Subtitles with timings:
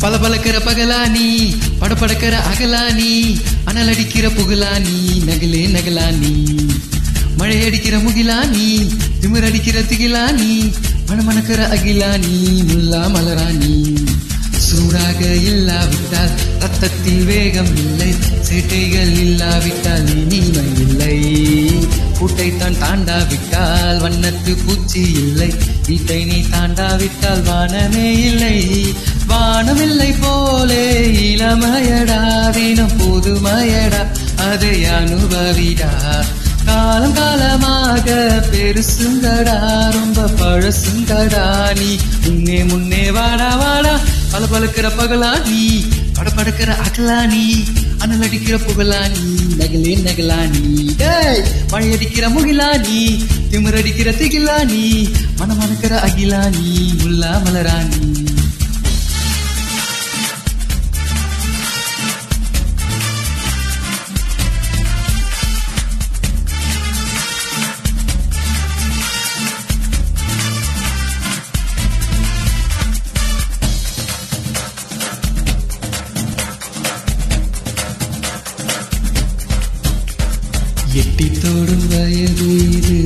[0.00, 1.26] பல பலக்கிற பகலானி
[1.80, 3.12] படப்படக்கிற அகலானி
[3.64, 6.34] அனல் அடிக்கிற புகழானி நகலே நகலானி
[7.36, 8.66] மழை அடிக்கிற முகிலானி
[9.20, 10.52] திமிர் அடிக்கிற திகிலானி
[11.08, 12.34] மணமணக்கிற அகிலானி
[12.70, 13.48] முல்லா மலரா
[14.66, 18.10] சூடாக இல்லாவிட்டால் ரத்தத்தில் வேகம் இல்லை
[18.48, 21.16] சேட்டைகள் இல்லாவிட்டால் இனிமை இல்லை.
[22.20, 25.54] கூட்டைத்தான் தாண்டாவிட்டால் வண்ணத்து பூச்சி இல்லை.
[25.86, 28.56] வீட்டை நீ தாண்டாவிட்டால் வானமே இல்லை.
[29.28, 30.84] வானமில்லை போலே
[31.30, 34.02] இளமயடா தினம் புதுமயடா
[34.36, 35.90] அதை அனுபவிடா.
[36.66, 38.08] காலம் காலமாக
[38.50, 39.56] பெருசுங்கடா
[39.92, 41.44] ரொம்ப பழசுங்கடா
[41.78, 44.00] நீ முன்னே முன்னே வாடா வாடா.
[44.32, 45.62] பல பழுக்கிற பகலா நீ
[46.18, 47.64] படப்படுக்கிற அகலா நீ.
[48.02, 49.00] அனல் அடிக்கிற புகழா
[49.60, 50.62] நகலே நகலானி
[51.00, 51.40] டேய்
[51.72, 52.98] மழை அடிக்கிற முகிலா நீ
[53.50, 54.56] திமிர் அடிக்கிற திகிலா
[55.40, 56.42] மனமணக்கிற அகிலா
[57.02, 58.00] முல்லா மலரானி
[81.20, 82.98] எட்டி தொடும் வயது இது.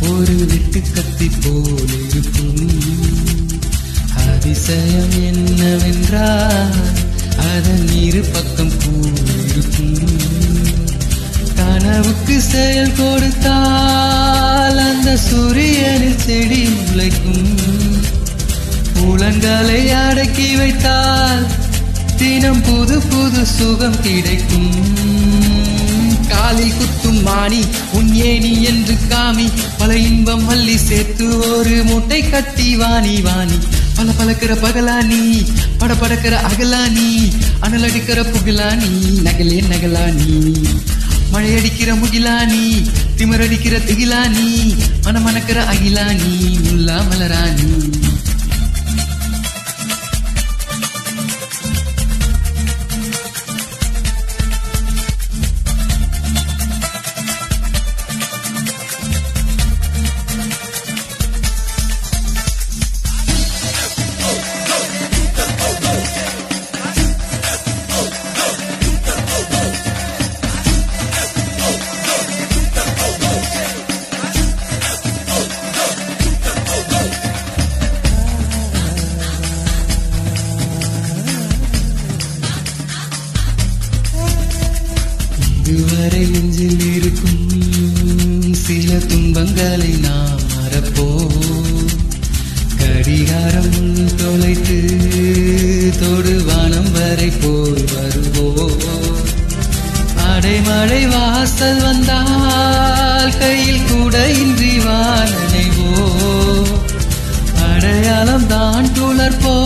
[0.00, 2.68] ஒரு விட்டு கத்தி போல் இருக்கும்.
[4.16, 6.76] அதிசயம் என்னவென்றால்
[7.54, 10.14] அதன் இரு பக்கம் கூர் இருக்கும்
[11.56, 17.58] கனவுக்கு செயல் கொடுத்தால் அந்த சூரியனில் செடி முளைக்கும்.
[18.94, 21.46] புலன்களை அடக்கி வைத்தால்
[22.16, 24.70] தினம் புது புது சுகம் கிடைக்கும்.
[26.28, 27.60] காலில் குத்தும் மாணி
[27.92, 29.46] உன் ஏணி என்று காமி
[29.78, 33.58] பல இன்பம் மல்லி சேர்த்து ஒரு மூட்டை கட்டி வாணி வாணி.
[33.96, 35.20] பல பழக்கிற பகலா நீ
[35.78, 37.08] பட படக்கிற அகலா நீ
[37.60, 38.90] அனல் அடிக்கிற புகழா நீ
[39.22, 40.30] நகலே நகலா நீ
[41.30, 42.62] மழை அடிக்கிற முகிலா நீ
[43.16, 43.44] திமிர்
[43.86, 44.46] திகிலா நீ
[45.06, 46.32] மனமணக்கிற அகிலா நீ
[46.66, 47.68] முல்லா மலரா நீ
[85.72, 87.38] இதுவரை நெஞ்சில் இருக்கும்
[88.62, 91.36] சில துன்பங்களை நாம் மறப்போம்
[92.80, 93.78] கடிகாரம்
[94.20, 94.76] தொலைத்து
[96.00, 98.48] தொடுவானம் வரை போய் வருவோ
[100.26, 105.92] அடைமழை வாசல் வந்தால் கையில் கூட இன்றி வானனைவோ
[107.68, 109.56] அடையாளம் தான் துளர்போ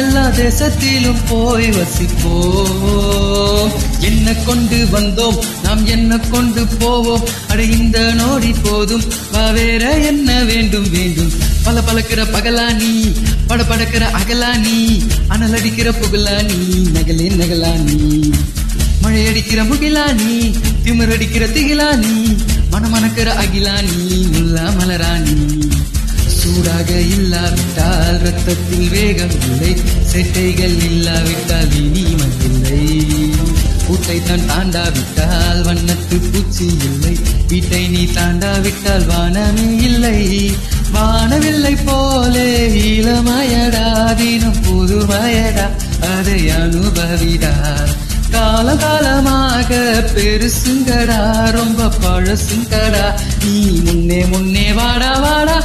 [0.00, 3.70] எல்லா தேசத்திலும் போய் வசிப்போம்.
[4.00, 5.38] என்ன கொண்டு வந்தோம்?
[5.62, 7.24] நாம் என்ன கொண்டு போவோம்?
[7.48, 9.02] அட இந்த நோடி போதும்.
[9.52, 11.32] வேற என்ன வேண்டும் வேண்டும்.
[11.62, 13.16] பல பழக்கிற பகலானி
[13.46, 18.32] பட படக்கிற அகலானி அனல் அடிக்கிற புகழானி நகலே நகலானி.
[19.02, 22.36] மழை அடிக்கிற முகிலானி திமிர் அடிக்கிற திகிலானி
[22.72, 23.34] மனமணக்கிற
[24.32, 25.70] முல்லா மலரானி.
[26.40, 29.72] சூடாக இல்லாவிட்டால் ரத்தத்தில் வேகம் இல்லை.
[30.12, 32.82] செட்டைகள் இல்லாவிட்டால் இனிமை இல்லை
[33.86, 37.14] கூட்டை தான் தாண்டாவிட்டால் வண்ணத்து பூச்சி இல்லை.
[37.48, 40.18] வீட்டை நீ தாண்டாவிட்டால் வானமே இல்லை.
[40.94, 42.50] வானவில்லை போலே
[42.90, 45.66] இளமயடா தினம் புதுமயடா
[46.12, 47.54] அதை அனுபவிடா.
[48.30, 49.70] கால காலமாக
[50.14, 51.20] பெருசுங்கடா
[51.50, 53.04] ரொம்ப பழசுங்கடா.
[53.44, 55.58] நீ முன்னே முன்னே வாடா வாடா.